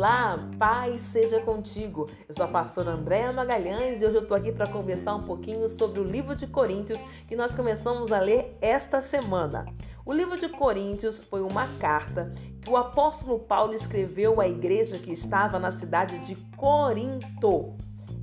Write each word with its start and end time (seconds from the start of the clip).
Olá, 0.00 0.34
paz 0.58 0.98
seja 1.12 1.40
contigo. 1.40 2.08
Eu 2.26 2.34
sou 2.34 2.46
a 2.46 2.48
pastora 2.48 2.92
Andréa 2.92 3.34
Magalhães 3.34 4.00
e 4.00 4.06
hoje 4.06 4.16
eu 4.16 4.22
estou 4.22 4.34
aqui 4.34 4.50
para 4.50 4.66
conversar 4.66 5.14
um 5.14 5.20
pouquinho 5.20 5.68
sobre 5.68 6.00
o 6.00 6.02
livro 6.02 6.34
de 6.34 6.46
Coríntios 6.46 7.04
que 7.28 7.36
nós 7.36 7.52
começamos 7.52 8.10
a 8.10 8.18
ler 8.18 8.56
esta 8.62 9.02
semana. 9.02 9.66
O 10.06 10.14
livro 10.14 10.40
de 10.40 10.48
Coríntios 10.48 11.18
foi 11.18 11.42
uma 11.42 11.68
carta 11.76 12.32
que 12.62 12.70
o 12.70 12.78
apóstolo 12.78 13.40
Paulo 13.40 13.74
escreveu 13.74 14.40
à 14.40 14.48
igreja 14.48 14.98
que 14.98 15.12
estava 15.12 15.58
na 15.58 15.70
cidade 15.70 16.18
de 16.20 16.34
Corinto. 16.56 17.76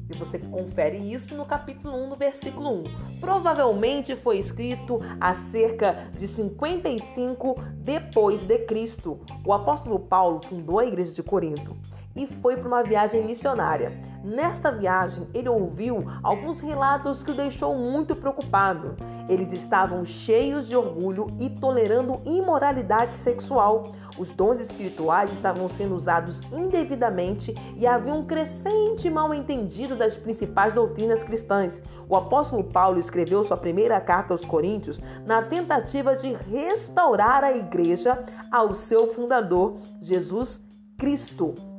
E 0.09 0.17
você 0.17 0.39
confere 0.39 0.97
isso 0.97 1.35
no 1.35 1.45
capítulo 1.45 1.95
1, 2.05 2.09
no 2.09 2.15
versículo 2.15 2.69
1. 2.69 3.19
Provavelmente 3.19 4.15
foi 4.15 4.37
escrito 4.37 4.97
há 5.19 5.35
cerca 5.35 6.07
de 6.17 6.27
55 6.27 7.55
depois 7.77 8.41
de 8.45 8.59
Cristo. 8.59 9.19
O 9.45 9.51
apóstolo 9.51 9.99
Paulo 9.99 10.39
fundou 10.45 10.79
a 10.79 10.85
igreja 10.85 11.11
de 11.11 11.21
Corinto 11.21 11.75
e 12.15 12.25
foi 12.25 12.55
para 12.57 12.67
uma 12.67 12.83
viagem 12.83 13.25
missionária. 13.25 13.91
Nesta 14.27 14.69
viagem, 14.69 15.25
ele 15.33 15.47
ouviu 15.47 16.03
alguns 16.21 16.59
relatos 16.59 17.23
que 17.23 17.31
o 17.31 17.33
deixou 17.33 17.77
muito 17.77 18.13
preocupado. 18.13 18.97
Eles 19.29 19.53
estavam 19.53 20.03
cheios 20.03 20.67
de 20.67 20.75
orgulho 20.75 21.27
e 21.39 21.49
tolerando 21.49 22.19
imoralidade 22.25 23.15
sexual. 23.15 23.83
Os 24.17 24.29
dons 24.29 24.59
espirituais 24.59 25.31
estavam 25.31 25.69
sendo 25.69 25.95
usados 25.95 26.41
indevidamente 26.51 27.55
e 27.77 27.87
havia 27.87 28.13
um 28.13 28.25
crescente 28.25 29.09
mal-entendido 29.09 29.95
das 29.95 30.17
principais 30.17 30.73
doutrinas 30.73 31.23
cristãs. 31.23 31.81
O 32.09 32.17
apóstolo 32.17 32.65
Paulo 32.65 32.99
escreveu 32.99 33.45
sua 33.45 33.55
primeira 33.55 34.01
carta 34.01 34.33
aos 34.33 34.43
Coríntios 34.43 34.99
na 35.25 35.41
tentativa 35.41 36.17
de 36.17 36.33
restaurar 36.33 37.45
a 37.45 37.55
igreja 37.55 38.25
ao 38.51 38.73
seu 38.73 39.07
fundador, 39.13 39.77
Jesus 40.01 40.61
Cristo. 40.97 41.76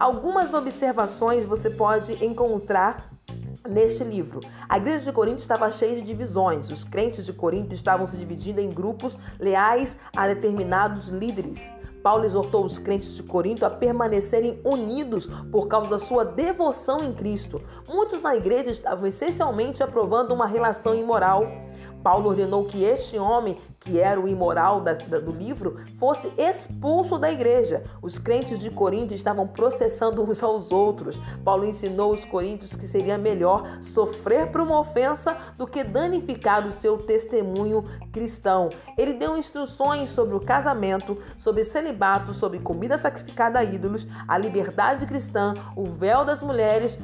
Algumas 0.00 0.54
observações 0.54 1.44
você 1.44 1.68
pode 1.68 2.24
encontrar 2.24 3.10
neste 3.68 4.02
livro. 4.02 4.40
A 4.66 4.78
igreja 4.78 5.00
de 5.00 5.12
Corinto 5.12 5.42
estava 5.42 5.70
cheia 5.70 5.94
de 5.96 6.00
divisões. 6.00 6.70
Os 6.70 6.84
crentes 6.84 7.26
de 7.26 7.34
Corinto 7.34 7.74
estavam 7.74 8.06
se 8.06 8.16
dividindo 8.16 8.62
em 8.62 8.70
grupos 8.70 9.18
leais 9.38 9.98
a 10.16 10.26
determinados 10.26 11.08
líderes. 11.08 11.70
Paulo 12.02 12.24
exortou 12.24 12.64
os 12.64 12.78
crentes 12.78 13.14
de 13.14 13.22
Corinto 13.22 13.66
a 13.66 13.68
permanecerem 13.68 14.58
unidos 14.64 15.26
por 15.52 15.68
causa 15.68 15.90
da 15.90 15.98
sua 15.98 16.24
devoção 16.24 17.04
em 17.04 17.12
Cristo. 17.12 17.60
Muitos 17.86 18.22
na 18.22 18.34
igreja 18.34 18.70
estavam 18.70 19.06
essencialmente 19.06 19.82
aprovando 19.82 20.32
uma 20.32 20.46
relação 20.46 20.94
imoral. 20.94 21.46
Paulo 22.02 22.30
ordenou 22.30 22.64
que 22.64 22.82
este 22.82 23.18
homem 23.18 23.54
que 23.80 23.98
era 23.98 24.20
o 24.20 24.28
imoral 24.28 24.80
da, 24.82 24.92
da, 24.92 25.18
do 25.18 25.32
livro, 25.32 25.80
fosse 25.98 26.32
expulso 26.36 27.18
da 27.18 27.32
igreja. 27.32 27.82
Os 28.02 28.18
crentes 28.18 28.58
de 28.58 28.70
Corinto 28.70 29.14
estavam 29.14 29.46
processando 29.46 30.22
uns 30.22 30.42
aos 30.42 30.70
outros. 30.70 31.18
Paulo 31.42 31.64
ensinou 31.64 32.12
os 32.12 32.24
coríntios 32.24 32.74
que 32.76 32.86
seria 32.86 33.16
melhor 33.16 33.78
sofrer 33.80 34.48
por 34.48 34.60
uma 34.60 34.78
ofensa 34.78 35.36
do 35.56 35.66
que 35.66 35.82
danificar 35.82 36.66
o 36.66 36.72
seu 36.72 36.98
testemunho 36.98 37.82
cristão. 38.12 38.68
Ele 38.98 39.14
deu 39.14 39.36
instruções 39.36 40.10
sobre 40.10 40.34
o 40.34 40.40
casamento, 40.40 41.16
sobre 41.38 41.64
celibato, 41.64 42.34
sobre 42.34 42.58
comida 42.58 42.98
sacrificada 42.98 43.58
a 43.58 43.64
ídolos, 43.64 44.06
a 44.28 44.36
liberdade 44.36 45.06
cristã, 45.06 45.54
o 45.74 45.84
véu 45.84 46.24
das 46.24 46.42
mulheres, 46.42 46.98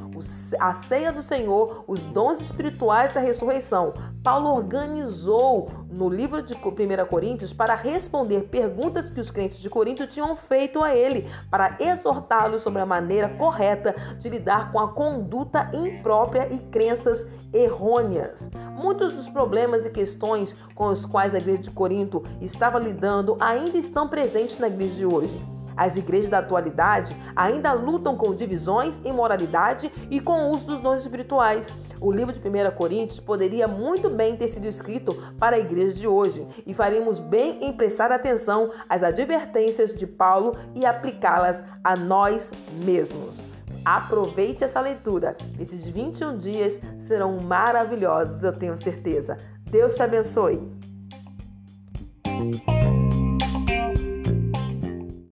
a 0.59 0.73
ceia 0.75 1.11
do 1.11 1.23
Senhor, 1.23 1.83
os 1.87 2.03
dons 2.03 2.39
espirituais 2.39 3.13
da 3.13 3.19
ressurreição. 3.19 3.93
Paulo 4.23 4.49
organizou 4.49 5.67
no 5.89 6.09
livro 6.09 6.41
de 6.41 6.53
1 6.53 7.05
Coríntios 7.07 7.53
para 7.53 7.75
responder 7.75 8.43
perguntas 8.43 9.09
que 9.09 9.19
os 9.19 9.31
crentes 9.31 9.59
de 9.59 9.69
Corinto 9.69 10.07
tinham 10.07 10.35
feito 10.35 10.83
a 10.83 10.95
ele, 10.95 11.29
para 11.49 11.77
exortá-lo 11.79 12.59
sobre 12.59 12.81
a 12.81 12.85
maneira 12.85 13.29
correta 13.29 13.95
de 14.19 14.29
lidar 14.29 14.71
com 14.71 14.79
a 14.79 14.93
conduta 14.93 15.69
imprópria 15.73 16.47
e 16.53 16.59
crenças 16.59 17.25
errôneas. 17.53 18.49
Muitos 18.73 19.13
dos 19.13 19.29
problemas 19.29 19.85
e 19.85 19.89
questões 19.89 20.53
com 20.75 20.87
os 20.87 21.05
quais 21.05 21.33
a 21.33 21.37
igreja 21.37 21.63
de 21.63 21.71
Corinto 21.71 22.23
estava 22.41 22.77
lidando 22.79 23.37
ainda 23.39 23.77
estão 23.77 24.07
presentes 24.07 24.59
na 24.59 24.67
igreja 24.67 24.95
de 24.95 25.05
hoje. 25.05 25.56
As 25.77 25.95
igrejas 25.95 26.29
da 26.29 26.39
atualidade 26.39 27.15
ainda 27.35 27.71
lutam 27.71 28.17
com 28.17 28.33
divisões, 28.33 28.99
imoralidade 29.05 29.91
e 30.09 30.19
com 30.19 30.45
o 30.45 30.49
uso 30.51 30.65
dos 30.65 30.79
dons 30.79 31.01
espirituais. 31.01 31.71
O 32.01 32.11
livro 32.11 32.33
de 32.33 32.39
1 32.39 32.71
Coríntios 32.75 33.19
poderia 33.19 33.67
muito 33.67 34.09
bem 34.09 34.35
ter 34.35 34.47
sido 34.47 34.67
escrito 34.67 35.15
para 35.39 35.55
a 35.55 35.59
igreja 35.59 35.95
de 35.95 36.07
hoje 36.07 36.47
e 36.65 36.73
faríamos 36.73 37.19
bem 37.19 37.63
em 37.63 37.73
prestar 37.73 38.11
atenção 38.11 38.71
às 38.89 39.03
advertências 39.03 39.93
de 39.93 40.05
Paulo 40.05 40.53
e 40.75 40.85
aplicá-las 40.85 41.63
a 41.83 41.95
nós 41.95 42.51
mesmos. 42.83 43.43
Aproveite 43.83 44.63
essa 44.63 44.81
leitura. 44.81 45.35
Esses 45.59 45.83
21 45.85 46.37
dias 46.37 46.79
serão 47.07 47.37
maravilhosos, 47.37 48.43
eu 48.43 48.51
tenho 48.51 48.77
certeza. 48.77 49.37
Deus 49.71 49.95
te 49.95 50.03
abençoe. 50.03 50.76